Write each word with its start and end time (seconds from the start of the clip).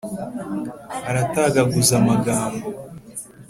aratagaguza 1.09 1.93
amagambo. 2.01 2.65